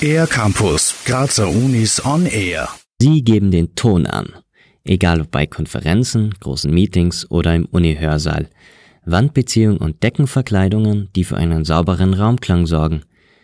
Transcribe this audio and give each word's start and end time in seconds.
Air 0.00 0.26
Campus, 0.26 0.94
Grazer 1.04 1.48
Unis 1.48 2.04
on 2.04 2.26
Air. 2.26 2.68
Sie 3.00 3.22
geben 3.24 3.50
den 3.50 3.74
Ton 3.74 4.06
an. 4.06 4.32
Egal 4.84 5.22
ob 5.22 5.30
bei 5.30 5.46
Konferenzen, 5.46 6.34
großen 6.40 6.72
Meetings 6.72 7.30
oder 7.30 7.54
im 7.54 7.64
Uni-Hörsaal. 7.66 8.48
Wandbeziehung 9.04 9.78
und 9.78 10.02
Deckenverkleidungen, 10.02 11.08
die 11.16 11.24
für 11.24 11.36
einen 11.36 11.64
sauberen 11.64 12.14
Raumklang 12.14 12.66
sorgen. 12.66 13.02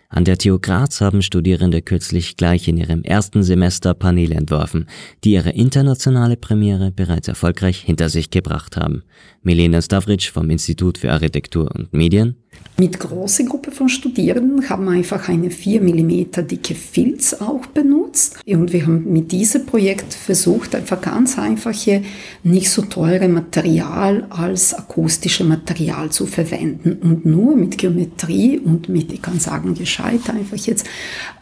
An 0.09 0.25
der 0.25 0.37
TU 0.37 0.59
Graz 0.59 1.01
haben 1.01 1.23
Studierende 1.23 1.81
kürzlich 1.81 2.37
gleich 2.37 2.69
in 2.69 2.77
ihrem 2.77 3.03
ersten 3.03 3.43
Semester 3.43 3.95
Paneele 3.95 4.35
entworfen, 4.35 4.87
die 5.25 5.33
ihre 5.33 5.51
internationale 5.51 6.37
Premiere 6.37 6.91
bereits 6.91 7.29
erfolgreich 7.29 7.79
hinter 7.79 8.09
sich 8.09 8.31
gebracht 8.31 8.77
haben. 8.77 9.03
Milena 9.43 9.81
Stavric 9.81 10.25
vom 10.25 10.51
Institut 10.51 10.99
für 10.99 11.13
Architektur 11.13 11.71
und 11.75 11.93
Medien 11.93 12.37
mit 12.83 12.99
großer 12.99 13.45
Gruppe 13.45 13.71
von 13.71 13.89
Studierenden 13.89 14.69
haben 14.69 14.87
wir 14.87 14.93
einfach 14.93 15.29
eine 15.29 15.51
4 15.51 15.83
mm 15.83 16.47
dicke 16.49 16.75
Filz 16.75 17.33
auch 17.35 17.67
benutzt. 17.67 18.39
Und 18.45 18.73
wir 18.73 18.87
haben 18.87 19.13
mit 19.13 19.31
diesem 19.31 19.67
Projekt 19.67 20.13
versucht, 20.15 20.75
einfach 20.75 21.01
ganz 21.01 21.39
einfache, 21.39 22.03
nicht 22.43 22.71
so 22.71 22.83
teure 22.83 23.29
Material 23.29 24.27
als 24.31 24.75
akustische 24.75 25.45
Material 25.45 26.11
zu 26.11 26.27
verwenden. 26.27 26.95
Und 27.03 27.25
nur 27.25 27.55
mit 27.55 27.79
Geometrie 27.79 28.59
und 28.59 28.89
mit, 28.89 29.13
ich 29.13 29.23
kann 29.23 29.39
sagen, 29.39 29.75
gescheit 29.75 30.29
einfach 30.29 30.57
jetzt, 30.57 30.85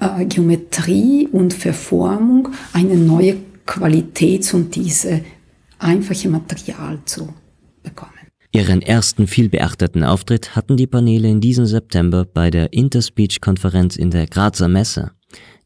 äh, 0.00 0.26
Geometrie 0.26 1.26
und 1.32 1.54
Verformung 1.54 2.48
eine 2.74 2.96
neue 2.96 3.36
Qualität 3.64 4.52
und 4.52 4.74
diese 4.74 5.22
einfache 5.78 6.28
Material 6.28 6.98
zu 7.06 7.28
bekommen. 7.82 8.19
Ihren 8.52 8.82
ersten 8.82 9.28
vielbeachteten 9.28 10.02
Auftritt 10.02 10.56
hatten 10.56 10.76
die 10.76 10.88
Paneele 10.88 11.28
in 11.28 11.40
diesem 11.40 11.66
September 11.66 12.24
bei 12.24 12.50
der 12.50 12.72
Interspeech-Konferenz 12.72 13.94
in 13.94 14.10
der 14.10 14.26
Grazer 14.26 14.66
Messe. 14.66 15.12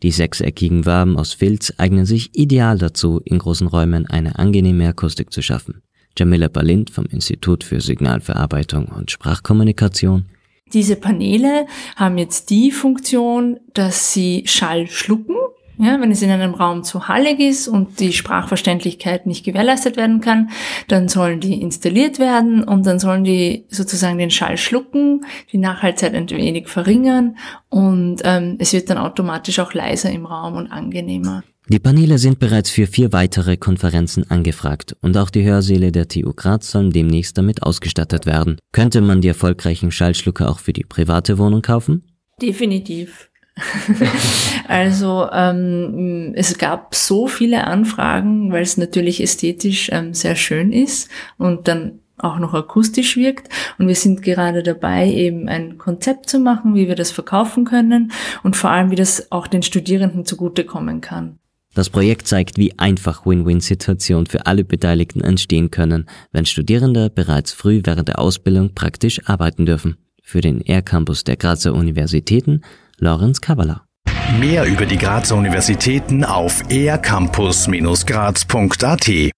Die 0.02 0.10
sechseckigen 0.10 0.84
Waben 0.84 1.16
aus 1.16 1.32
Filz 1.32 1.72
eignen 1.78 2.04
sich 2.04 2.36
ideal 2.38 2.76
dazu, 2.76 3.22
in 3.24 3.38
großen 3.38 3.68
Räumen 3.68 4.06
eine 4.06 4.38
angenehme 4.38 4.86
Akustik 4.86 5.32
zu 5.32 5.40
schaffen. 5.40 5.82
Jamila 6.18 6.48
Balint 6.48 6.90
vom 6.90 7.06
Institut 7.06 7.64
für 7.64 7.80
Signalverarbeitung 7.80 8.88
und 8.88 9.10
Sprachkommunikation. 9.10 10.26
Diese 10.74 10.96
Paneele 10.96 11.66
haben 11.96 12.18
jetzt 12.18 12.50
die 12.50 12.70
Funktion, 12.70 13.60
dass 13.72 14.12
sie 14.12 14.42
Schall 14.46 14.88
schlucken 14.88 15.36
ja, 15.78 16.00
wenn 16.00 16.10
es 16.10 16.22
in 16.22 16.30
einem 16.30 16.54
Raum 16.54 16.84
zu 16.84 17.08
hallig 17.08 17.40
ist 17.40 17.68
und 17.68 18.00
die 18.00 18.12
Sprachverständlichkeit 18.12 19.26
nicht 19.26 19.44
gewährleistet 19.44 19.96
werden 19.96 20.20
kann, 20.20 20.50
dann 20.88 21.08
sollen 21.08 21.40
die 21.40 21.60
installiert 21.60 22.18
werden 22.18 22.62
und 22.62 22.86
dann 22.86 22.98
sollen 22.98 23.24
die 23.24 23.66
sozusagen 23.68 24.18
den 24.18 24.30
Schall 24.30 24.56
schlucken, 24.56 25.24
die 25.52 25.58
Nachhaltzeit 25.58 26.14
ein 26.14 26.30
wenig 26.30 26.68
verringern 26.68 27.36
und 27.68 28.22
ähm, 28.24 28.56
es 28.58 28.72
wird 28.72 28.90
dann 28.90 28.98
automatisch 28.98 29.58
auch 29.58 29.74
leiser 29.74 30.10
im 30.10 30.26
Raum 30.26 30.54
und 30.56 30.70
angenehmer. 30.70 31.42
Die 31.68 31.78
Paneele 31.78 32.18
sind 32.18 32.38
bereits 32.38 32.68
für 32.68 32.86
vier 32.86 33.14
weitere 33.14 33.56
Konferenzen 33.56 34.30
angefragt 34.30 34.96
und 35.00 35.16
auch 35.16 35.30
die 35.30 35.44
Hörsäle 35.44 35.92
der 35.92 36.08
TU 36.08 36.34
Graz 36.34 36.70
sollen 36.70 36.90
demnächst 36.90 37.38
damit 37.38 37.62
ausgestattet 37.62 38.26
werden. 38.26 38.58
Könnte 38.72 39.00
man 39.00 39.22
die 39.22 39.28
erfolgreichen 39.28 39.90
Schallschlucker 39.90 40.50
auch 40.50 40.58
für 40.58 40.74
die 40.74 40.84
private 40.84 41.38
Wohnung 41.38 41.62
kaufen? 41.62 42.04
Definitiv. 42.40 43.30
also 44.68 45.28
ähm, 45.32 46.32
es 46.34 46.58
gab 46.58 46.94
so 46.94 47.28
viele 47.28 47.66
Anfragen, 47.66 48.50
weil 48.52 48.62
es 48.62 48.76
natürlich 48.76 49.22
ästhetisch 49.22 49.90
ähm, 49.92 50.12
sehr 50.12 50.34
schön 50.34 50.72
ist 50.72 51.08
und 51.38 51.68
dann 51.68 52.00
auch 52.18 52.38
noch 52.38 52.54
akustisch 52.54 53.16
wirkt. 53.16 53.48
Und 53.78 53.88
wir 53.88 53.94
sind 53.94 54.22
gerade 54.22 54.62
dabei, 54.62 55.10
eben 55.10 55.48
ein 55.48 55.78
Konzept 55.78 56.28
zu 56.28 56.38
machen, 56.38 56.74
wie 56.74 56.88
wir 56.88 56.94
das 56.94 57.10
verkaufen 57.10 57.64
können 57.64 58.12
und 58.42 58.56
vor 58.56 58.70
allem, 58.70 58.90
wie 58.90 58.96
das 58.96 59.30
auch 59.30 59.46
den 59.46 59.62
Studierenden 59.62 60.24
zugutekommen 60.24 61.00
kann. 61.00 61.38
Das 61.74 61.90
Projekt 61.90 62.28
zeigt, 62.28 62.56
wie 62.56 62.78
einfach 62.78 63.26
Win-Win-Situationen 63.26 64.26
für 64.26 64.46
alle 64.46 64.64
Beteiligten 64.64 65.22
entstehen 65.22 65.72
können, 65.72 66.06
wenn 66.30 66.46
Studierende 66.46 67.10
bereits 67.10 67.52
früh 67.52 67.80
während 67.82 68.06
der 68.06 68.20
Ausbildung 68.20 68.74
praktisch 68.74 69.20
arbeiten 69.28 69.66
dürfen. 69.66 69.96
Für 70.22 70.40
den 70.40 70.60
Air 70.60 70.82
Campus 70.82 71.24
der 71.24 71.36
Grazer 71.36 71.74
Universitäten 71.74 72.62
Lorenz 73.04 73.40
Kavala. 73.42 73.84
Mehr 74.40 74.64
über 74.64 74.86
die 74.86 74.96
Grazer 74.96 75.36
Universitäten 75.36 76.24
auf 76.24 76.62
ercampus-graz.at 76.70 79.34